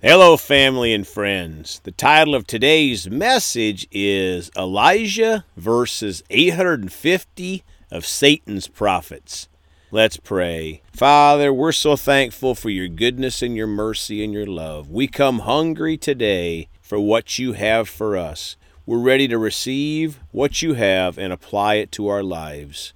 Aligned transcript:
Hello, 0.00 0.36
family 0.36 0.94
and 0.94 1.04
friends. 1.04 1.80
The 1.82 1.90
title 1.90 2.36
of 2.36 2.46
today's 2.46 3.10
message 3.10 3.88
is 3.90 4.48
Elijah 4.56 5.44
versus 5.56 6.22
850 6.30 7.64
of 7.90 8.06
Satan's 8.06 8.68
prophets. 8.68 9.48
Let's 9.90 10.16
pray. 10.16 10.82
Father, 10.92 11.52
we're 11.52 11.72
so 11.72 11.96
thankful 11.96 12.54
for 12.54 12.70
your 12.70 12.86
goodness 12.86 13.42
and 13.42 13.56
your 13.56 13.66
mercy 13.66 14.22
and 14.22 14.32
your 14.32 14.46
love. 14.46 14.88
We 14.88 15.08
come 15.08 15.40
hungry 15.40 15.96
today 15.96 16.68
for 16.80 17.00
what 17.00 17.40
you 17.40 17.54
have 17.54 17.88
for 17.88 18.16
us. 18.16 18.56
We're 18.86 18.98
ready 18.98 19.26
to 19.26 19.36
receive 19.36 20.20
what 20.30 20.62
you 20.62 20.74
have 20.74 21.18
and 21.18 21.32
apply 21.32 21.74
it 21.74 21.90
to 21.92 22.06
our 22.06 22.22
lives. 22.22 22.92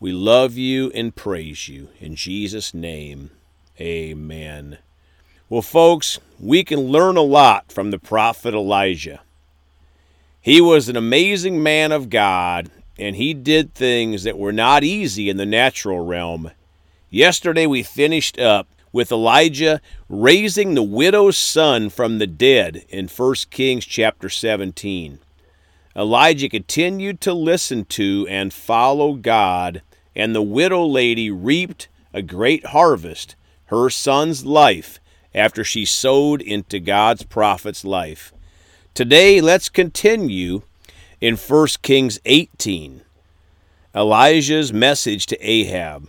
We 0.00 0.10
love 0.10 0.56
you 0.56 0.90
and 0.96 1.14
praise 1.14 1.68
you. 1.68 1.90
In 2.00 2.16
Jesus' 2.16 2.74
name, 2.74 3.30
amen. 3.80 4.78
Well, 5.50 5.62
folks, 5.62 6.18
we 6.38 6.62
can 6.62 6.78
learn 6.78 7.16
a 7.16 7.22
lot 7.22 7.72
from 7.72 7.90
the 7.90 7.98
prophet 7.98 8.52
Elijah. 8.52 9.20
He 10.42 10.60
was 10.60 10.90
an 10.90 10.96
amazing 10.96 11.62
man 11.62 11.90
of 11.90 12.10
God, 12.10 12.70
and 12.98 13.16
he 13.16 13.32
did 13.32 13.72
things 13.72 14.24
that 14.24 14.36
were 14.36 14.52
not 14.52 14.84
easy 14.84 15.30
in 15.30 15.38
the 15.38 15.46
natural 15.46 16.04
realm. 16.04 16.50
Yesterday, 17.08 17.66
we 17.66 17.82
finished 17.82 18.38
up 18.38 18.68
with 18.92 19.10
Elijah 19.10 19.80
raising 20.10 20.74
the 20.74 20.82
widow's 20.82 21.38
son 21.38 21.88
from 21.88 22.18
the 22.18 22.26
dead 22.26 22.84
in 22.90 23.08
1 23.08 23.34
Kings 23.50 23.86
chapter 23.86 24.28
17. 24.28 25.18
Elijah 25.96 26.50
continued 26.50 27.22
to 27.22 27.32
listen 27.32 27.86
to 27.86 28.26
and 28.28 28.52
follow 28.52 29.14
God, 29.14 29.80
and 30.14 30.34
the 30.34 30.42
widow 30.42 30.84
lady 30.84 31.30
reaped 31.30 31.88
a 32.12 32.20
great 32.20 32.66
harvest, 32.66 33.34
her 33.66 33.88
son's 33.88 34.44
life 34.44 35.00
after 35.38 35.62
she 35.62 35.84
sowed 35.84 36.42
into 36.42 36.80
God's 36.80 37.22
prophet's 37.22 37.84
life. 37.84 38.32
Today, 38.92 39.40
let's 39.40 39.68
continue 39.68 40.62
in 41.20 41.36
1 41.36 41.68
Kings 41.82 42.18
18. 42.24 43.02
Elijah's 43.94 44.72
message 44.72 45.26
to 45.26 45.38
Ahab. 45.38 46.08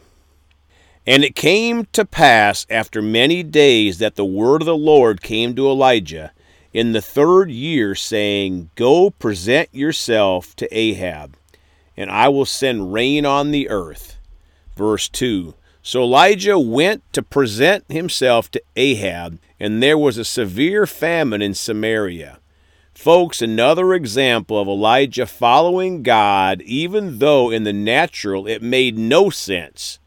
And 1.05 1.23
it 1.23 1.35
came 1.35 1.85
to 1.93 2.05
pass 2.05 2.65
after 2.69 3.01
many 3.01 3.43
days 3.43 3.99
that 3.99 4.15
the 4.15 4.25
word 4.25 4.63
of 4.63 4.65
the 4.65 4.75
Lord 4.75 5.21
came 5.21 5.55
to 5.55 5.69
Elijah 5.69 6.31
in 6.73 6.91
the 6.91 7.01
third 7.01 7.51
year, 7.51 7.93
saying, 7.95 8.71
Go 8.75 9.11
present 9.11 9.69
yourself 9.71 10.55
to 10.55 10.67
Ahab, 10.75 11.35
and 11.95 12.09
I 12.09 12.29
will 12.29 12.45
send 12.45 12.93
rain 12.93 13.25
on 13.25 13.51
the 13.51 13.69
earth. 13.69 14.17
Verse 14.75 15.07
2 15.07 15.53
so 15.81 16.03
Elijah 16.03 16.59
went 16.59 17.01
to 17.13 17.21
present 17.21 17.85
himself 17.89 18.51
to 18.51 18.61
Ahab, 18.75 19.39
and 19.59 19.81
there 19.81 19.97
was 19.97 20.17
a 20.17 20.25
severe 20.25 20.85
famine 20.85 21.41
in 21.41 21.53
Samaria. 21.53 22.39
Folks, 22.93 23.41
another 23.41 23.93
example 23.93 24.59
of 24.59 24.67
Elijah 24.67 25.25
following 25.25 26.03
God, 26.03 26.61
even 26.63 27.19
though 27.19 27.49
in 27.49 27.63
the 27.63 27.71
natural 27.71 28.45
it 28.45 28.61
made 28.61 28.97
no 28.97 29.29
sense. 29.29 29.99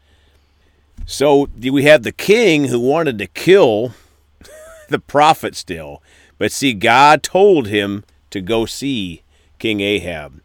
So 1.05 1.49
we 1.59 1.83
have 1.83 2.03
the 2.03 2.11
king 2.11 2.65
who 2.65 2.79
wanted 2.79 3.17
to 3.17 3.27
kill 3.27 3.93
the 4.89 4.99
prophet 4.99 5.55
still, 5.55 6.03
but 6.37 6.51
see, 6.51 6.73
God 6.73 7.23
told 7.23 7.67
him 7.67 8.03
to 8.29 8.41
go 8.41 8.65
see 8.65 9.23
King 9.59 9.79
Ahab. 9.79 10.41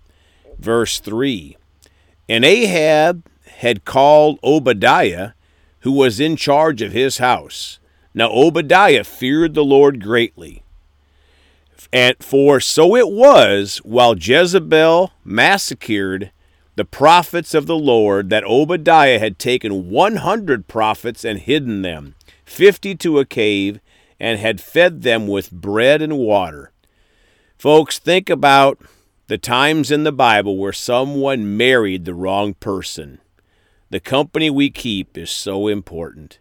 Verse 0.59 1.01
3 1.01 1.57
And 2.29 2.45
Ahab 2.45 3.25
had 3.59 3.85
called 3.85 4.39
Obadiah, 4.45 5.33
who 5.81 5.91
was 5.91 6.21
in 6.21 6.37
charge 6.37 6.81
of 6.81 6.93
his 6.93 7.19
house. 7.19 7.81
Now 8.15 8.31
Obadiah 8.31 9.03
feared 9.03 9.55
the 9.55 9.65
Lord 9.65 10.01
greatly. 10.01 10.63
And 11.93 12.15
for 12.21 12.61
so 12.61 12.95
it 12.95 13.09
was, 13.09 13.79
while 13.79 14.17
Jezebel 14.17 15.11
massacred 15.25 16.31
the 16.77 16.85
prophets 16.85 17.53
of 17.53 17.67
the 17.67 17.77
Lord, 17.77 18.31
that 18.31 18.45
Obadiah 18.45 19.19
had 19.19 19.41
taken 19.41 19.91
100 19.91 20.69
prophets 20.69 21.25
and 21.25 21.41
hidden 21.41 21.83
them, 21.83 22.15
50 22.45 22.95
to 22.95 23.19
a 23.19 23.25
cave, 23.25 23.81
and 24.21 24.39
had 24.39 24.61
fed 24.61 25.03
them 25.03 25.27
with 25.27 25.51
bread 25.51 26.01
and 26.01 26.17
water. 26.17 26.71
Folks, 27.59 27.99
think 27.99 28.31
about 28.31 28.81
the 29.27 29.39
times 29.39 29.91
in 29.91 30.05
the 30.05 30.13
Bible 30.13 30.57
where 30.57 30.73
someone 30.73 31.57
married 31.57 32.05
the 32.05 32.15
wrong 32.15 32.55
person. 32.55 33.19
The 33.91 34.01
company 34.01 34.51
we 34.51 34.71
keep 34.71 35.17
is 35.17 35.31
so 35.31 35.67
important. 35.67 36.39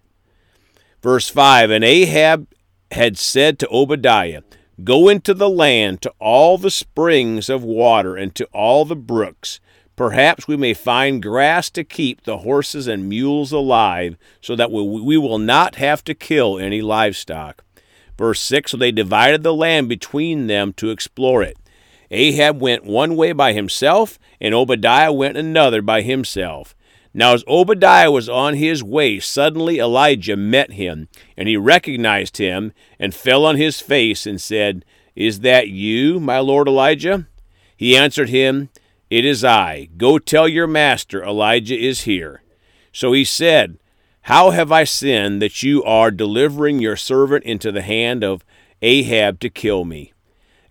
Verse 1.02 1.30
5 1.30 1.72
And 1.72 1.84
Ahab 1.84 2.48
had 2.92 3.18
said 3.18 3.58
to 3.60 3.70
Obadiah, 3.70 4.42
Go 4.84 5.08
into 5.08 5.34
the 5.34 5.50
land 5.50 6.02
to 6.02 6.14
all 6.20 6.58
the 6.58 6.70
springs 6.70 7.50
of 7.50 7.64
water 7.64 8.16
and 8.16 8.36
to 8.36 8.46
all 8.54 8.86
the 8.86 8.96
brooks. 8.96 9.60
Perhaps 9.96 10.48
we 10.48 10.56
may 10.56 10.76
find 10.76 11.24
grass 11.24 11.72
to 11.72 11.84
keep 11.84 12.24
the 12.24 12.40
horses 12.40 12.86
and 12.88 13.10
mules 13.10 13.52
alive, 13.52 14.16
so 14.42 14.56
that 14.56 14.72
we 14.72 15.18
will 15.18 15.40
not 15.40 15.76
have 15.76 16.04
to 16.04 16.14
kill 16.14 16.60
any 16.60 16.82
livestock. 16.82 17.64
Verse 18.18 18.40
6 18.42 18.72
So 18.72 18.78
they 18.78 18.92
divided 18.92 19.42
the 19.42 19.56
land 19.56 19.90
between 19.90 20.46
them 20.46 20.74
to 20.74 20.92
explore 20.92 21.42
it. 21.42 21.58
Ahab 22.12 22.62
went 22.62 22.86
one 22.86 23.16
way 23.16 23.32
by 23.32 23.54
himself, 23.54 24.20
and 24.40 24.54
Obadiah 24.54 25.12
went 25.12 25.38
another 25.38 25.82
by 25.82 26.04
himself. 26.04 26.76
Now, 27.18 27.34
as 27.34 27.44
Obadiah 27.48 28.12
was 28.12 28.30
on 28.30 28.54
his 28.54 28.84
way, 28.84 29.20
suddenly 29.20 29.80
Elijah 29.80 30.36
met 30.38 30.74
him, 30.74 31.10
and 31.36 31.50
he 31.50 31.58
recognized 31.58 32.38
him, 32.38 32.74
and 33.00 33.12
fell 33.12 33.44
on 33.44 33.58
his 33.58 33.80
face, 33.80 34.28
and 34.28 34.40
said, 34.40 34.86
Is 35.16 35.40
that 35.40 35.68
you, 35.68 36.20
my 36.20 36.38
lord 36.38 36.68
Elijah? 36.68 37.28
He 37.76 37.98
answered 37.98 38.30
him, 38.30 38.70
It 39.10 39.26
is 39.26 39.44
I. 39.44 39.90
Go 39.98 40.20
tell 40.20 40.48
your 40.48 40.68
master, 40.68 41.24
Elijah 41.24 41.76
is 41.76 42.02
here. 42.02 42.44
So 42.94 43.14
he 43.14 43.26
said, 43.26 43.80
How 44.22 44.52
have 44.52 44.72
I 44.72 44.84
sinned 44.84 45.42
that 45.42 45.64
you 45.64 45.84
are 45.84 46.12
delivering 46.12 46.78
your 46.78 46.96
servant 46.96 47.46
into 47.46 47.72
the 47.72 47.82
hand 47.82 48.24
of 48.24 48.46
Ahab 48.84 49.40
to 49.40 49.50
kill 49.50 49.86
me? 49.86 50.14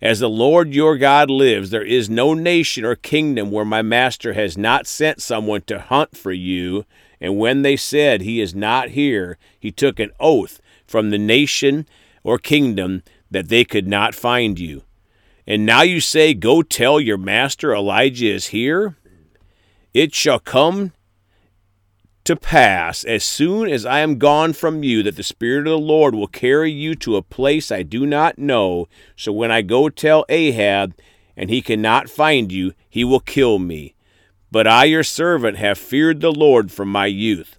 As 0.01 0.19
the 0.19 0.29
Lord 0.29 0.73
your 0.73 0.97
God 0.97 1.29
lives, 1.29 1.71
there 1.71 1.83
is 1.83 2.09
no 2.09 2.33
nation 2.33 2.85
or 2.85 2.95
kingdom 2.95 3.49
where 3.49 3.65
my 3.65 3.81
master 3.81 4.33
has 4.33 4.57
not 4.57 4.85
sent 4.85 5.21
someone 5.21 5.61
to 5.63 5.79
hunt 5.79 6.15
for 6.15 6.31
you. 6.31 6.85
And 7.19 7.39
when 7.39 7.63
they 7.63 7.75
said, 7.75 8.21
He 8.21 8.39
is 8.39 8.53
not 8.53 8.89
here, 8.89 9.37
he 9.59 9.71
took 9.71 9.99
an 9.99 10.11
oath 10.19 10.61
from 10.85 11.09
the 11.09 11.17
nation 11.17 11.87
or 12.23 12.37
kingdom 12.37 13.01
that 13.31 13.49
they 13.49 13.65
could 13.65 13.87
not 13.87 14.13
find 14.13 14.59
you. 14.59 14.83
And 15.47 15.65
now 15.65 15.81
you 15.81 15.99
say, 15.99 16.33
Go 16.33 16.61
tell 16.61 16.99
your 16.99 17.17
master 17.17 17.73
Elijah 17.73 18.27
is 18.27 18.47
here? 18.47 18.95
It 19.93 20.13
shall 20.13 20.39
come 20.39 20.93
to 22.27 22.35
pass 22.35 23.05
as 23.05 23.23
soon 23.23 23.69
as 23.69 23.85
I 23.85 23.99
am 23.99 24.17
gone 24.17 24.51
from 24.51 24.83
you 24.83 25.01
that 25.03 25.15
the 25.15 25.23
Spirit 25.23 25.59
of 25.59 25.71
the 25.71 25.77
Lord 25.77 26.13
will 26.13 26.27
carry 26.27 26.69
you 26.69 26.93
to 26.95 27.15
a 27.15 27.21
place 27.21 27.71
I 27.71 27.83
do 27.83 28.05
not 28.05 28.37
know. 28.37 28.89
So 29.15 29.31
when 29.31 29.49
I 29.49 29.61
go 29.61 29.87
tell 29.87 30.25
Ahab, 30.27 30.93
and 31.37 31.49
he 31.49 31.61
cannot 31.61 32.09
find 32.09 32.51
you, 32.51 32.73
he 32.89 33.05
will 33.05 33.21
kill 33.21 33.59
me. 33.59 33.95
But 34.51 34.67
I, 34.67 34.83
your 34.83 35.05
servant, 35.05 35.57
have 35.57 35.77
feared 35.77 36.19
the 36.19 36.33
Lord 36.33 36.69
from 36.69 36.91
my 36.91 37.05
youth. 37.05 37.57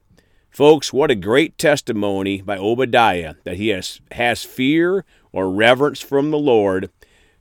Folks, 0.51 0.93
what 0.93 1.11
a 1.11 1.15
great 1.15 1.57
testimony 1.57 2.43
by 2.43 2.59
Obadiah 2.59 3.37
that 3.45 3.57
he 3.57 3.69
has, 3.69 4.03
has 4.13 4.45
fear 4.45 5.07
or 5.33 5.51
reverence 5.51 6.03
from 6.03 6.31
the 6.31 6.39
Lord, 6.39 6.91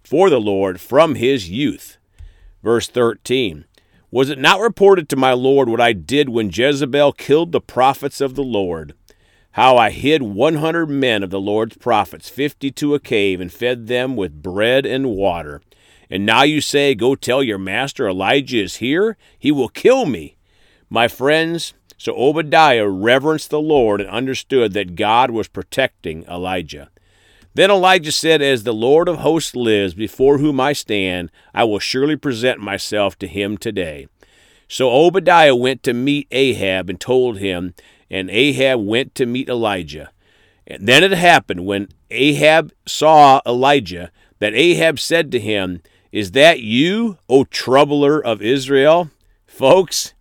for 0.02 0.30
the 0.30 0.40
Lord, 0.40 0.80
from 0.80 1.16
his 1.16 1.50
youth. 1.50 1.98
Verse 2.64 2.88
13 2.88 3.66
was 4.10 4.30
it 4.30 4.40
not 4.40 4.62
reported 4.62 5.10
to 5.10 5.16
my 5.18 5.34
Lord 5.34 5.68
what 5.68 5.82
I 5.82 5.92
did 5.92 6.30
when 6.30 6.50
Jezebel 6.54 7.12
killed 7.14 7.52
the 7.52 7.60
prophets 7.60 8.22
of 8.22 8.36
the 8.36 8.44
Lord? 8.44 8.94
How 9.52 9.76
I 9.76 9.90
hid 9.90 10.22
100 10.22 10.88
men 10.88 11.24
of 11.24 11.30
the 11.30 11.42
Lord's 11.42 11.76
prophets, 11.76 12.30
50 12.30 12.72
to 12.72 12.96
a 12.96 13.00
cave, 13.00 13.42
and 13.42 13.52
fed 13.52 13.88
them 13.88 14.16
with 14.16 14.42
bread 14.42 14.86
and 14.86 15.10
water. 15.10 15.62
And 16.10 16.26
now 16.26 16.44
you 16.44 16.62
say, 16.62 16.96
Go 16.96 17.16
tell 17.16 17.44
your 17.44 17.58
master 17.58 18.08
Elijah 18.08 18.64
is 18.64 18.78
here? 18.78 19.18
He 19.38 19.52
will 19.52 19.68
kill 19.68 20.06
me. 20.06 20.38
My 20.90 21.10
friends, 21.10 21.74
so 21.98 22.16
Obadiah 22.16 22.88
reverenced 22.88 23.50
the 23.50 23.60
Lord 23.60 24.00
and 24.00 24.10
understood 24.10 24.72
that 24.74 24.96
God 24.96 25.32
was 25.32 25.50
protecting 25.50 26.24
Elijah. 26.26 26.90
Then 27.58 27.72
Elijah 27.72 28.12
said, 28.12 28.40
As 28.40 28.66
the 28.66 28.72
Lord 28.72 29.10
of 29.10 29.18
hosts 29.18 29.56
lives, 29.56 29.96
before 29.96 30.38
whom 30.38 30.60
I 30.60 30.74
stand, 30.74 31.32
I 31.56 31.64
will 31.64 31.80
surely 31.80 32.16
present 32.16 32.60
myself 32.60 33.18
to 33.18 33.28
him 33.28 33.58
today. 33.58 34.06
So 34.68 34.92
Obadiah 34.92 35.56
went 35.56 35.82
to 35.82 35.94
meet 35.96 36.28
Ahab 36.30 36.88
and 36.88 37.02
told 37.02 37.40
him, 37.40 37.74
and 38.12 38.30
Ahab 38.30 38.82
went 38.82 39.16
to 39.16 39.26
meet 39.26 39.50
Elijah. 39.50 40.12
And 40.68 40.88
then 40.88 41.04
it 41.04 41.14
happened 41.14 41.66
when 41.66 41.90
Ahab 42.12 42.74
saw 42.86 43.42
Elijah 43.44 44.12
that 44.38 44.54
Ahab 44.54 45.00
said 45.00 45.32
to 45.32 45.40
him, 45.40 45.82
Is 46.12 46.34
that 46.34 46.60
you, 46.60 47.18
O 47.28 47.44
troubler 47.44 48.24
of 48.24 48.40
Israel? 48.40 49.10
Folks, 49.48 50.14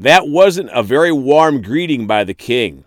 that 0.00 0.26
wasn't 0.26 0.70
a 0.72 0.82
very 0.82 1.12
warm 1.12 1.62
greeting 1.62 2.08
by 2.08 2.24
the 2.24 2.34
king. 2.34 2.84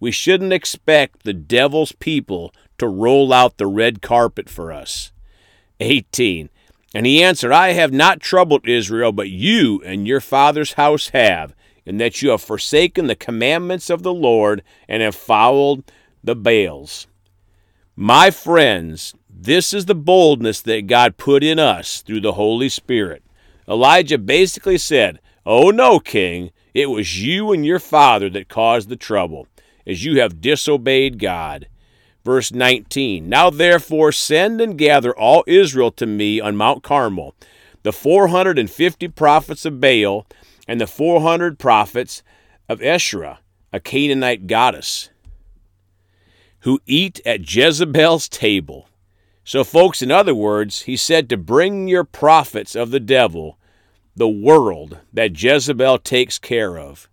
We 0.00 0.12
shouldn't 0.12 0.52
expect 0.54 1.24
the 1.24 1.34
devil's 1.34 1.92
people 1.92 2.54
to 2.78 2.88
roll 2.88 3.32
out 3.32 3.58
the 3.58 3.66
red 3.66 4.02
carpet 4.02 4.48
for 4.48 4.72
us. 4.72 5.12
18. 5.80 6.48
And 6.94 7.06
he 7.06 7.22
answered, 7.22 7.52
I 7.52 7.72
have 7.72 7.92
not 7.92 8.20
troubled 8.20 8.68
Israel, 8.68 9.12
but 9.12 9.28
you 9.28 9.82
and 9.84 10.06
your 10.06 10.20
father's 10.20 10.74
house 10.74 11.08
have, 11.08 11.54
in 11.84 11.98
that 11.98 12.22
you 12.22 12.30
have 12.30 12.40
forsaken 12.40 13.08
the 13.08 13.16
commandments 13.16 13.90
of 13.90 14.02
the 14.02 14.14
Lord 14.14 14.62
and 14.88 15.02
have 15.02 15.16
fouled 15.16 15.90
the 16.22 16.36
Baals. 16.36 17.06
My 17.96 18.30
friends, 18.30 19.14
this 19.28 19.72
is 19.72 19.86
the 19.86 19.94
boldness 19.94 20.60
that 20.62 20.86
God 20.86 21.16
put 21.16 21.42
in 21.42 21.58
us 21.58 22.00
through 22.02 22.20
the 22.20 22.32
Holy 22.32 22.68
Spirit. 22.68 23.22
Elijah 23.68 24.18
basically 24.18 24.78
said, 24.78 25.20
Oh 25.46 25.70
no, 25.70 25.98
king, 26.00 26.50
it 26.72 26.86
was 26.86 27.22
you 27.22 27.52
and 27.52 27.64
your 27.64 27.78
father 27.78 28.30
that 28.30 28.48
caused 28.48 28.88
the 28.88 28.96
trouble, 28.96 29.46
as 29.86 30.04
you 30.04 30.20
have 30.20 30.40
disobeyed 30.40 31.18
God. 31.18 31.68
Verse 32.24 32.52
19 32.52 33.28
Now 33.28 33.50
therefore 33.50 34.12
send 34.12 34.60
and 34.60 34.78
gather 34.78 35.16
all 35.16 35.44
Israel 35.46 35.90
to 35.92 36.06
me 36.06 36.40
on 36.40 36.56
Mount 36.56 36.82
Carmel, 36.82 37.34
the 37.82 37.92
450 37.92 39.08
prophets 39.08 39.64
of 39.64 39.80
Baal, 39.80 40.26
and 40.66 40.80
the 40.80 40.86
400 40.86 41.58
prophets 41.58 42.22
of 42.68 42.82
Asherah, 42.82 43.40
a 43.72 43.80
Canaanite 43.80 44.46
goddess, 44.46 45.10
who 46.60 46.80
eat 46.86 47.20
at 47.26 47.54
Jezebel's 47.54 48.28
table. 48.28 48.88
So, 49.44 49.62
folks, 49.62 50.00
in 50.00 50.10
other 50.10 50.34
words, 50.34 50.82
he 50.82 50.96
said 50.96 51.28
to 51.28 51.36
bring 51.36 51.86
your 51.86 52.04
prophets 52.04 52.74
of 52.74 52.90
the 52.90 53.00
devil, 53.00 53.58
the 54.16 54.28
world 54.28 55.00
that 55.12 55.40
Jezebel 55.40 55.98
takes 55.98 56.38
care 56.38 56.78
of. 56.78 57.10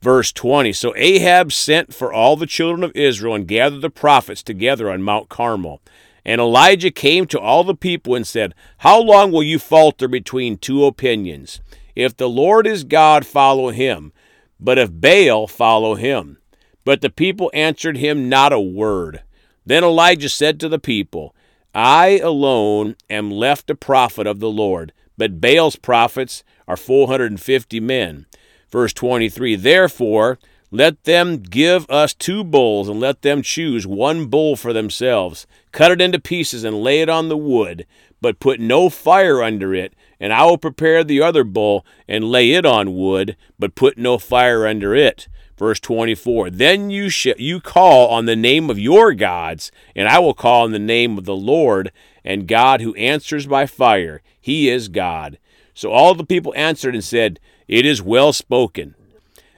Verse 0.00 0.32
20 0.32 0.72
So 0.72 0.94
Ahab 0.96 1.52
sent 1.52 1.94
for 1.94 2.12
all 2.12 2.36
the 2.36 2.46
children 2.46 2.84
of 2.84 2.92
Israel 2.94 3.34
and 3.34 3.48
gathered 3.48 3.82
the 3.82 3.90
prophets 3.90 4.42
together 4.42 4.90
on 4.90 5.02
Mount 5.02 5.28
Carmel. 5.28 5.80
And 6.24 6.40
Elijah 6.40 6.90
came 6.90 7.26
to 7.26 7.40
all 7.40 7.64
the 7.64 7.74
people 7.74 8.14
and 8.14 8.26
said, 8.26 8.54
How 8.78 9.00
long 9.00 9.32
will 9.32 9.42
you 9.42 9.58
falter 9.58 10.08
between 10.08 10.58
two 10.58 10.84
opinions? 10.84 11.60
If 11.96 12.16
the 12.16 12.28
Lord 12.28 12.66
is 12.66 12.84
God, 12.84 13.26
follow 13.26 13.70
him, 13.70 14.12
but 14.60 14.78
if 14.78 14.90
Baal, 14.92 15.46
follow 15.46 15.94
him. 15.94 16.38
But 16.84 17.00
the 17.00 17.10
people 17.10 17.50
answered 17.54 17.96
him 17.96 18.28
not 18.28 18.52
a 18.52 18.60
word. 18.60 19.22
Then 19.66 19.84
Elijah 19.84 20.28
said 20.28 20.60
to 20.60 20.68
the 20.68 20.78
people, 20.78 21.34
I 21.74 22.18
alone 22.18 22.96
am 23.10 23.30
left 23.30 23.70
a 23.70 23.74
prophet 23.74 24.26
of 24.26 24.40
the 24.40 24.50
Lord, 24.50 24.92
but 25.16 25.40
Baal's 25.40 25.76
prophets 25.76 26.44
are 26.66 26.76
450 26.76 27.80
men. 27.80 28.26
Verse 28.70 28.92
23 28.92 29.56
Therefore, 29.56 30.38
let 30.70 31.04
them 31.04 31.38
give 31.38 31.88
us 31.88 32.12
two 32.12 32.44
bulls, 32.44 32.88
and 32.88 33.00
let 33.00 33.22
them 33.22 33.40
choose 33.40 33.86
one 33.86 34.26
bull 34.26 34.54
for 34.54 34.74
themselves. 34.74 35.46
Cut 35.72 35.90
it 35.90 36.02
into 36.02 36.18
pieces 36.18 36.62
and 36.62 36.82
lay 36.82 37.00
it 37.00 37.08
on 37.08 37.30
the 37.30 37.38
wood, 37.38 37.86
but 38.20 38.40
put 38.40 38.60
no 38.60 38.90
fire 38.90 39.42
under 39.42 39.74
it. 39.74 39.94
And 40.20 40.32
I 40.32 40.44
will 40.44 40.58
prepare 40.58 41.04
the 41.04 41.22
other 41.22 41.44
bull 41.44 41.86
and 42.06 42.24
lay 42.24 42.52
it 42.52 42.66
on 42.66 42.94
wood, 42.94 43.36
but 43.58 43.76
put 43.76 43.96
no 43.96 44.18
fire 44.18 44.66
under 44.66 44.94
it. 44.94 45.28
Verse 45.56 45.80
24 45.80 46.50
Then 46.50 46.90
you, 46.90 47.08
sh- 47.08 47.28
you 47.38 47.60
call 47.60 48.08
on 48.08 48.26
the 48.26 48.36
name 48.36 48.68
of 48.68 48.78
your 48.78 49.14
gods, 49.14 49.72
and 49.96 50.06
I 50.06 50.18
will 50.18 50.34
call 50.34 50.64
on 50.64 50.72
the 50.72 50.78
name 50.78 51.16
of 51.16 51.24
the 51.24 51.36
Lord, 51.36 51.92
and 52.24 52.46
God 52.46 52.82
who 52.82 52.94
answers 52.96 53.46
by 53.46 53.64
fire. 53.64 54.20
He 54.38 54.68
is 54.68 54.88
God. 54.88 55.38
So 55.72 55.90
all 55.92 56.14
the 56.14 56.26
people 56.26 56.52
answered 56.56 56.94
and 56.94 57.04
said, 57.04 57.40
It 57.68 57.84
is 57.84 58.02
well 58.02 58.32
spoken. 58.32 58.94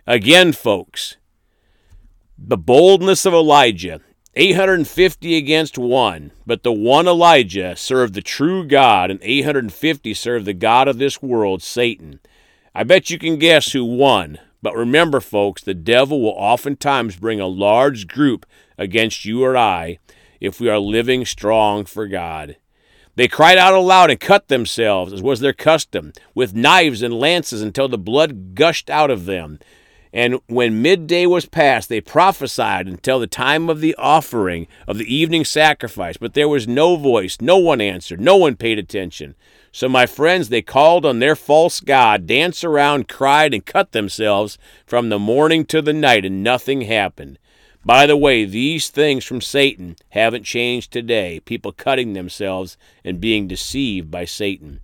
Again, 0.06 0.52
folks, 0.52 1.16
the 2.36 2.58
boldness 2.58 3.24
of 3.24 3.32
Elijah 3.32 4.00
850 4.34 5.36
against 5.36 5.78
one, 5.78 6.32
but 6.46 6.62
the 6.62 6.72
one 6.72 7.06
Elijah 7.06 7.76
served 7.76 8.14
the 8.14 8.22
true 8.22 8.66
God, 8.66 9.10
and 9.10 9.20
850 9.22 10.14
served 10.14 10.46
the 10.46 10.52
God 10.52 10.88
of 10.88 10.98
this 10.98 11.22
world, 11.22 11.62
Satan. 11.62 12.20
I 12.74 12.84
bet 12.84 13.10
you 13.10 13.18
can 13.18 13.38
guess 13.38 13.72
who 13.72 13.84
won. 13.84 14.38
But 14.62 14.76
remember, 14.76 15.20
folks, 15.20 15.62
the 15.62 15.74
devil 15.74 16.20
will 16.20 16.34
oftentimes 16.36 17.16
bring 17.16 17.40
a 17.40 17.46
large 17.46 18.06
group 18.06 18.44
against 18.76 19.24
you 19.24 19.42
or 19.42 19.56
I 19.56 19.98
if 20.40 20.60
we 20.60 20.68
are 20.68 20.78
living 20.78 21.24
strong 21.24 21.84
for 21.84 22.06
God. 22.06 22.56
They 23.20 23.28
cried 23.28 23.58
out 23.58 23.74
aloud 23.74 24.10
and 24.10 24.18
cut 24.18 24.48
themselves, 24.48 25.12
as 25.12 25.20
was 25.20 25.40
their 25.40 25.52
custom, 25.52 26.14
with 26.34 26.54
knives 26.54 27.02
and 27.02 27.12
lances 27.12 27.60
until 27.60 27.86
the 27.86 27.98
blood 27.98 28.54
gushed 28.54 28.88
out 28.88 29.10
of 29.10 29.26
them. 29.26 29.58
And 30.10 30.40
when 30.46 30.80
midday 30.80 31.26
was 31.26 31.44
past, 31.44 31.90
they 31.90 32.00
prophesied 32.00 32.86
until 32.86 33.20
the 33.20 33.26
time 33.26 33.68
of 33.68 33.82
the 33.82 33.94
offering 33.96 34.68
of 34.88 34.96
the 34.96 35.14
evening 35.14 35.44
sacrifice. 35.44 36.16
But 36.16 36.32
there 36.32 36.48
was 36.48 36.66
no 36.66 36.96
voice, 36.96 37.42
no 37.42 37.58
one 37.58 37.82
answered, 37.82 38.22
no 38.22 38.38
one 38.38 38.56
paid 38.56 38.78
attention. 38.78 39.34
So, 39.70 39.86
my 39.86 40.06
friends, 40.06 40.48
they 40.48 40.62
called 40.62 41.04
on 41.04 41.18
their 41.18 41.36
false 41.36 41.80
God, 41.80 42.26
danced 42.26 42.64
around, 42.64 43.06
cried, 43.06 43.52
and 43.52 43.66
cut 43.66 43.92
themselves 43.92 44.56
from 44.86 45.10
the 45.10 45.18
morning 45.18 45.66
to 45.66 45.82
the 45.82 45.92
night, 45.92 46.24
and 46.24 46.42
nothing 46.42 46.80
happened. 46.80 47.38
By 47.84 48.06
the 48.06 48.16
way, 48.16 48.44
these 48.44 48.88
things 48.88 49.24
from 49.24 49.40
Satan 49.40 49.96
haven't 50.10 50.44
changed 50.44 50.92
today. 50.92 51.40
People 51.40 51.72
cutting 51.72 52.12
themselves 52.12 52.76
and 53.04 53.20
being 53.20 53.48
deceived 53.48 54.10
by 54.10 54.26
Satan. 54.26 54.80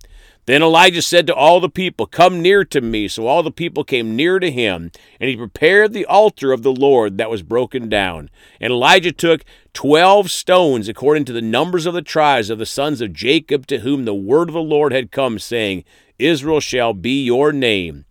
Then 0.47 0.63
Elijah 0.63 1.01
said 1.01 1.27
to 1.27 1.35
all 1.35 1.59
the 1.59 1.69
people, 1.69 2.07
Come 2.07 2.41
near 2.41 2.63
to 2.65 2.81
me. 2.81 3.07
So 3.09 3.27
all 3.27 3.43
the 3.43 3.51
people 3.51 3.83
came 3.83 4.15
near 4.15 4.39
to 4.39 4.49
him, 4.49 4.91
and 5.19 5.29
he 5.29 5.35
prepared 5.35 5.91
the 5.91 6.05
altar 6.05 6.53
of 6.53 6.63
the 6.63 6.71
Lord 6.71 7.17
that 7.17 7.29
was 7.29 7.43
broken 7.43 7.89
down. 7.89 8.29
And 8.59 8.71
Elijah 8.71 9.11
took 9.11 9.43
twelve 9.73 10.31
stones, 10.31 10.87
according 10.87 11.25
to 11.25 11.33
the 11.33 11.41
numbers 11.41 11.85
of 11.85 11.93
the 11.93 12.01
tribes 12.01 12.49
of 12.49 12.59
the 12.59 12.65
sons 12.65 13.01
of 13.01 13.13
Jacob, 13.13 13.67
to 13.67 13.79
whom 13.79 14.05
the 14.05 14.15
word 14.15 14.47
of 14.47 14.53
the 14.53 14.61
Lord 14.61 14.93
had 14.93 15.11
come, 15.11 15.37
saying, 15.37 15.83
Israel 16.17 16.61
shall 16.61 16.93
be 16.93 17.25
your 17.25 17.51
name. 17.51 18.05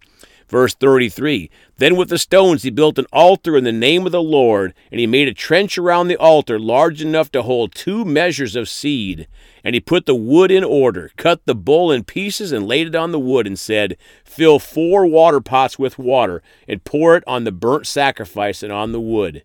Verse 0.48 0.74
33 0.74 1.50
Then 1.78 1.96
with 1.96 2.08
the 2.08 2.18
stones 2.18 2.62
he 2.62 2.70
built 2.70 2.98
an 2.98 3.06
altar 3.12 3.56
in 3.56 3.64
the 3.64 3.72
name 3.72 4.06
of 4.06 4.12
the 4.12 4.22
Lord, 4.22 4.74
and 4.90 5.00
he 5.00 5.06
made 5.06 5.28
a 5.28 5.34
trench 5.34 5.76
around 5.76 6.08
the 6.08 6.16
altar 6.16 6.58
large 6.58 7.02
enough 7.02 7.32
to 7.32 7.42
hold 7.42 7.74
two 7.74 8.04
measures 8.04 8.54
of 8.54 8.68
seed. 8.68 9.26
And 9.64 9.74
he 9.74 9.80
put 9.80 10.06
the 10.06 10.14
wood 10.14 10.52
in 10.52 10.62
order, 10.62 11.10
cut 11.16 11.44
the 11.44 11.54
bull 11.54 11.90
in 11.90 12.04
pieces, 12.04 12.52
and 12.52 12.66
laid 12.66 12.86
it 12.86 12.94
on 12.94 13.10
the 13.10 13.18
wood, 13.18 13.46
and 13.46 13.58
said, 13.58 13.96
Fill 14.24 14.60
four 14.60 15.06
water 15.06 15.40
pots 15.40 15.78
with 15.78 15.98
water, 15.98 16.42
and 16.68 16.84
pour 16.84 17.16
it 17.16 17.24
on 17.26 17.42
the 17.42 17.52
burnt 17.52 17.86
sacrifice 17.86 18.62
and 18.62 18.72
on 18.72 18.92
the 18.92 19.00
wood. 19.00 19.42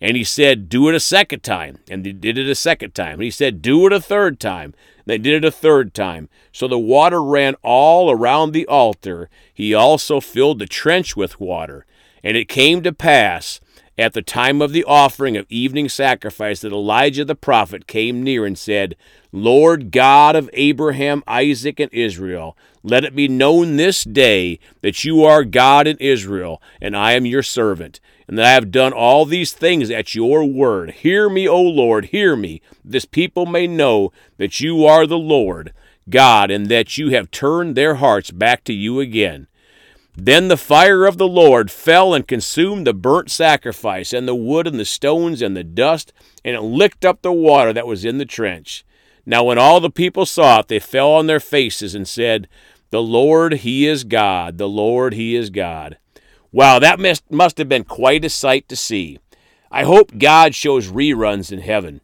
And 0.00 0.16
he 0.16 0.24
said, 0.24 0.68
Do 0.68 0.88
it 0.88 0.94
a 0.94 1.00
second 1.00 1.42
time. 1.42 1.78
And 1.88 2.04
they 2.04 2.12
did 2.12 2.38
it 2.38 2.48
a 2.48 2.54
second 2.54 2.94
time. 2.94 3.14
And 3.14 3.22
he 3.22 3.30
said, 3.30 3.62
Do 3.62 3.86
it 3.86 3.92
a 3.92 4.00
third 4.00 4.40
time. 4.40 4.74
And 4.98 5.04
they 5.06 5.18
did 5.18 5.44
it 5.44 5.46
a 5.46 5.50
third 5.50 5.94
time. 5.94 6.28
So 6.52 6.68
the 6.68 6.78
water 6.78 7.22
ran 7.22 7.54
all 7.62 8.10
around 8.10 8.52
the 8.52 8.66
altar. 8.66 9.28
He 9.52 9.74
also 9.74 10.20
filled 10.20 10.58
the 10.58 10.66
trench 10.66 11.16
with 11.16 11.40
water. 11.40 11.86
And 12.22 12.36
it 12.36 12.48
came 12.48 12.82
to 12.82 12.92
pass 12.92 13.60
at 13.96 14.12
the 14.12 14.22
time 14.22 14.60
of 14.60 14.72
the 14.72 14.84
offering 14.84 15.36
of 15.36 15.46
evening 15.48 15.88
sacrifice 15.88 16.60
that 16.60 16.72
Elijah 16.72 17.24
the 17.24 17.34
prophet 17.34 17.86
came 17.86 18.22
near 18.22 18.44
and 18.44 18.58
said, 18.58 18.96
Lord 19.30 19.90
God 19.90 20.34
of 20.36 20.50
Abraham, 20.52 21.22
Isaac, 21.26 21.78
and 21.78 21.92
Israel, 21.92 22.56
let 22.84 23.02
it 23.02 23.16
be 23.16 23.26
known 23.26 23.76
this 23.76 24.04
day 24.04 24.58
that 24.82 25.04
you 25.04 25.24
are 25.24 25.42
God 25.42 25.86
in 25.86 25.96
Israel, 25.96 26.60
and 26.82 26.94
I 26.94 27.12
am 27.12 27.24
your 27.24 27.42
servant, 27.42 27.98
and 28.28 28.38
that 28.38 28.44
I 28.44 28.52
have 28.52 28.70
done 28.70 28.92
all 28.92 29.24
these 29.24 29.52
things 29.52 29.90
at 29.90 30.14
your 30.14 30.44
word. 30.44 30.90
Hear 30.90 31.30
me, 31.30 31.48
O 31.48 31.60
Lord, 31.60 32.06
hear 32.06 32.36
me, 32.36 32.60
this 32.84 33.06
people 33.06 33.46
may 33.46 33.66
know 33.66 34.12
that 34.36 34.60
you 34.60 34.84
are 34.84 35.06
the 35.06 35.18
Lord 35.18 35.72
God, 36.10 36.50
and 36.50 36.68
that 36.68 36.98
you 36.98 37.08
have 37.08 37.30
turned 37.30 37.74
their 37.74 37.94
hearts 37.96 38.30
back 38.30 38.64
to 38.64 38.74
you 38.74 39.00
again. 39.00 39.46
Then 40.14 40.48
the 40.48 40.58
fire 40.58 41.06
of 41.06 41.16
the 41.16 41.26
Lord 41.26 41.70
fell 41.70 42.12
and 42.12 42.28
consumed 42.28 42.86
the 42.86 42.92
burnt 42.92 43.30
sacrifice, 43.30 44.12
and 44.12 44.28
the 44.28 44.34
wood, 44.34 44.66
and 44.66 44.78
the 44.78 44.84
stones, 44.84 45.40
and 45.40 45.56
the 45.56 45.64
dust, 45.64 46.12
and 46.44 46.54
it 46.54 46.60
licked 46.60 47.06
up 47.06 47.22
the 47.22 47.32
water 47.32 47.72
that 47.72 47.86
was 47.86 48.04
in 48.04 48.18
the 48.18 48.26
trench. 48.26 48.84
Now, 49.26 49.44
when 49.44 49.56
all 49.56 49.80
the 49.80 49.90
people 49.90 50.26
saw 50.26 50.60
it, 50.60 50.68
they 50.68 50.78
fell 50.78 51.10
on 51.12 51.26
their 51.26 51.40
faces 51.40 51.94
and 51.94 52.06
said, 52.06 52.46
The 52.90 53.02
Lord, 53.02 53.54
He 53.54 53.86
is 53.86 54.04
God. 54.04 54.58
The 54.58 54.68
Lord, 54.68 55.14
He 55.14 55.34
is 55.34 55.50
God. 55.50 55.98
Wow, 56.52 56.78
that 56.78 57.00
must, 57.00 57.30
must 57.30 57.58
have 57.58 57.68
been 57.68 57.84
quite 57.84 58.24
a 58.24 58.30
sight 58.30 58.68
to 58.68 58.76
see. 58.76 59.18
I 59.70 59.82
hope 59.82 60.18
God 60.18 60.54
shows 60.54 60.88
reruns 60.88 61.50
in 61.50 61.58
heaven. 61.58 62.00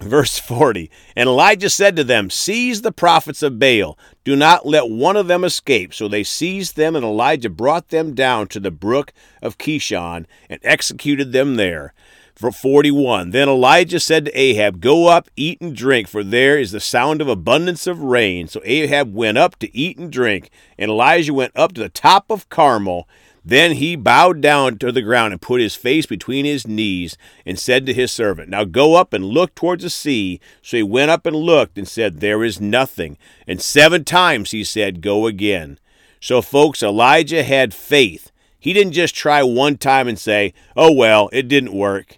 Verse 0.00 0.38
40 0.38 0.90
And 1.14 1.28
Elijah 1.28 1.68
said 1.68 1.94
to 1.96 2.04
them, 2.04 2.30
Seize 2.30 2.82
the 2.82 2.92
prophets 2.92 3.42
of 3.42 3.58
Baal, 3.58 3.98
do 4.24 4.34
not 4.34 4.66
let 4.66 4.88
one 4.88 5.16
of 5.16 5.26
them 5.26 5.44
escape. 5.44 5.92
So 5.92 6.08
they 6.08 6.22
seized 6.22 6.76
them, 6.76 6.96
and 6.96 7.04
Elijah 7.04 7.50
brought 7.50 7.88
them 7.88 8.14
down 8.14 8.48
to 8.48 8.60
the 8.60 8.70
brook 8.70 9.12
of 9.42 9.58
Kishon 9.58 10.26
and 10.48 10.60
executed 10.62 11.32
them 11.32 11.56
there. 11.56 11.92
For 12.40 12.50
41 12.50 13.32
Then 13.32 13.50
Elijah 13.50 14.00
said 14.00 14.24
to 14.24 14.32
Ahab, 14.32 14.80
Go 14.80 15.08
up, 15.08 15.28
eat 15.36 15.60
and 15.60 15.76
drink, 15.76 16.08
for 16.08 16.24
there 16.24 16.58
is 16.58 16.72
the 16.72 16.80
sound 16.80 17.20
of 17.20 17.28
abundance 17.28 17.86
of 17.86 18.00
rain. 18.00 18.48
So 18.48 18.62
Ahab 18.64 19.12
went 19.12 19.36
up 19.36 19.58
to 19.58 19.76
eat 19.76 19.98
and 19.98 20.10
drink, 20.10 20.48
and 20.78 20.90
Elijah 20.90 21.34
went 21.34 21.52
up 21.54 21.74
to 21.74 21.82
the 21.82 21.90
top 21.90 22.30
of 22.30 22.48
Carmel. 22.48 23.06
Then 23.44 23.72
he 23.72 23.94
bowed 23.94 24.40
down 24.40 24.78
to 24.78 24.90
the 24.90 25.02
ground 25.02 25.34
and 25.34 25.42
put 25.42 25.60
his 25.60 25.74
face 25.74 26.06
between 26.06 26.46
his 26.46 26.66
knees 26.66 27.18
and 27.44 27.58
said 27.58 27.84
to 27.84 27.92
his 27.92 28.10
servant, 28.10 28.48
Now 28.48 28.64
go 28.64 28.94
up 28.94 29.12
and 29.12 29.22
look 29.22 29.54
towards 29.54 29.82
the 29.82 29.90
sea. 29.90 30.40
So 30.62 30.78
he 30.78 30.82
went 30.82 31.10
up 31.10 31.26
and 31.26 31.36
looked 31.36 31.76
and 31.76 31.86
said, 31.86 32.20
There 32.20 32.42
is 32.42 32.58
nothing. 32.58 33.18
And 33.46 33.60
seven 33.60 34.02
times 34.02 34.52
he 34.52 34.64
said, 34.64 35.02
Go 35.02 35.26
again. 35.26 35.78
So, 36.20 36.40
folks, 36.40 36.82
Elijah 36.82 37.42
had 37.42 37.74
faith. 37.74 38.32
He 38.58 38.72
didn't 38.72 38.94
just 38.94 39.14
try 39.14 39.42
one 39.42 39.76
time 39.76 40.08
and 40.08 40.18
say, 40.18 40.54
Oh, 40.74 40.90
well, 40.90 41.28
it 41.34 41.46
didn't 41.46 41.74
work. 41.74 42.16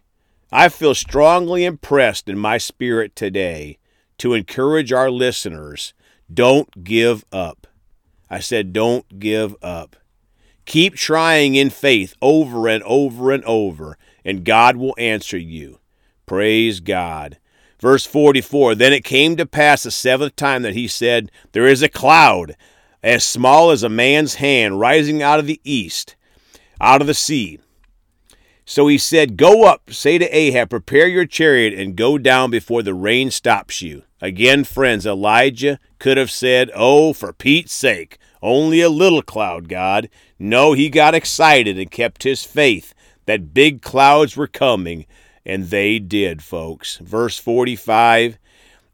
I 0.55 0.69
feel 0.69 0.95
strongly 0.95 1.65
impressed 1.65 2.29
in 2.29 2.39
my 2.39 2.59
spirit 2.59 3.17
today 3.17 3.79
to 4.19 4.35
encourage 4.35 4.93
our 4.93 5.11
listeners 5.11 5.95
don't 6.33 6.85
give 6.85 7.25
up. 7.33 7.67
I 8.29 8.41
said, 8.41 8.75
Don't 8.75 9.19
give 9.19 9.57
up. 9.63 9.97
Keep 10.67 10.95
trying 10.95 11.55
in 11.55 11.71
faith 11.71 12.15
over 12.21 12.69
and 12.69 12.83
over 12.85 13.33
and 13.33 13.43
over, 13.45 13.97
and 14.27 14.45
God 14.45 14.77
will 14.77 14.95
answer 14.99 15.39
you. 15.39 15.81
Praise 16.27 16.81
God. 16.81 17.39
Verse 17.81 18.05
44 18.05 18.75
Then 18.75 18.93
it 18.93 19.05
came 19.05 19.37
to 19.37 19.47
pass 19.47 19.85
the 19.85 19.91
seventh 19.91 20.37
time 20.37 20.63
that 20.63 20.75
he 20.75 20.87
said, 20.87 21.33
There 21.53 21.67
is 21.67 21.83
a 21.83 21.89
cloud 21.89 22.57
as 23.03 23.25
small 23.25 23.71
as 23.71 23.83
a 23.83 23.89
man's 23.89 24.35
hand 24.35 24.79
rising 24.79 25.23
out 25.23 25.39
of 25.39 25.47
the 25.47 25.61
east, 25.65 26.15
out 26.79 27.01
of 27.01 27.07
the 27.07 27.15
sea. 27.15 27.59
So 28.65 28.87
he 28.87 28.99
said, 28.99 29.37
Go 29.37 29.65
up, 29.65 29.91
say 29.93 30.19
to 30.19 30.37
Ahab, 30.37 30.71
prepare 30.71 31.09
your 31.09 31.27
chariot, 31.27 31.75
and 31.75 31.97
go 31.97 32.19
down 32.19 32.51
before 32.51 32.83
the 32.83 32.95
rain 32.95 33.31
stops 33.31 33.83
you. 33.83 34.03
Again, 34.21 34.65
friends, 34.65 35.05
Elijah 35.05 35.81
could 35.99 36.17
have 36.17 36.31
said, 36.31 36.71
Oh, 36.75 37.13
for 37.13 37.33
Pete's 37.33 37.73
sake, 37.73 38.19
only 38.41 38.81
a 38.81 38.89
little 38.89 39.23
cloud, 39.23 39.69
God. 39.69 40.09
No, 40.39 40.73
he 40.73 40.89
got 40.89 41.15
excited 41.15 41.79
and 41.79 41.91
kept 41.91 42.23
his 42.23 42.45
faith 42.45 42.95
that 43.27 43.55
big 43.55 43.83
clouds 43.83 44.37
were 44.37 44.47
coming, 44.47 45.07
and 45.45 45.67
they 45.67 45.99
did, 45.99 46.43
folks. 46.43 46.99
Verse 46.99 47.39
45 47.39 48.39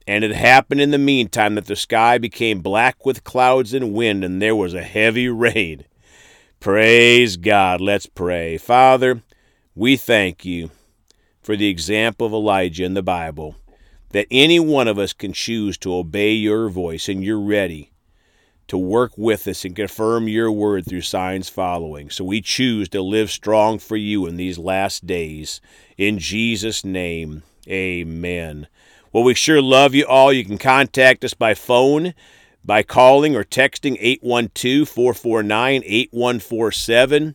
And 0.06 0.25
it 0.25 0.34
happened 0.34 0.80
in 0.80 0.90
the 0.90 0.98
meantime 0.98 1.54
that 1.54 1.66
the 1.66 1.76
sky 1.76 2.18
became 2.18 2.60
black 2.60 3.04
with 3.04 3.25
clouds 3.25 3.75
and 3.75 3.92
wind, 3.94 4.25
and 4.25 4.40
there 4.40 4.56
was 4.56 4.75
a 4.75 4.82
heavy 4.82 5.28
rain. 5.28 5.84
Praise 6.60 7.37
God. 7.37 7.80
Let's 7.80 8.06
pray. 8.06 8.58
Father, 8.58 9.22
we 9.78 9.97
thank 9.97 10.44
you 10.44 10.70
for 11.40 11.56
the 11.56 11.68
example 11.68 12.26
of 12.26 12.32
Elijah 12.32 12.85
in 12.85 12.94
the 12.94 13.02
Bible, 13.02 13.54
that 14.11 14.26
any 14.28 14.58
one 14.58 14.88
of 14.88 14.99
us 14.99 15.12
can 15.12 15.32
choose 15.32 15.78
to 15.78 15.94
obey 15.94 16.32
your 16.32 16.68
voice, 16.68 17.08
and 17.08 17.23
you're 17.23 17.38
ready 17.38 17.92
to 18.66 18.76
work 18.76 19.12
with 19.16 19.47
us 19.47 19.64
and 19.64 19.76
confirm 19.76 20.26
your 20.26 20.50
word 20.50 20.85
through 20.85 21.02
signs 21.02 21.49
following. 21.49 22.11
So 22.11 22.25
we 22.25 22.40
choose 22.40 22.88
to 22.88 23.00
live 23.00 23.30
strong 23.30 23.78
for 23.78 23.97
you 23.97 24.26
in 24.26 24.37
these 24.37 24.58
last 24.58 25.06
days. 25.06 25.61
In 25.97 26.18
Jesus' 26.18 26.85
name, 26.85 27.44
amen. 27.68 28.66
Well, 29.12 29.23
we 29.23 29.35
sure 29.35 29.62
love 29.62 29.94
you 29.94 30.04
all. 30.06 30.32
You 30.32 30.44
can 30.44 30.58
contact 30.58 31.25
us 31.25 31.35
by 31.35 31.54
phone, 31.54 32.14
by 32.64 32.82
calling 32.82 33.37
or 33.37 33.44
texting 33.44 33.97
812 34.00 34.88
449 34.88 35.82
8147. 35.85 37.35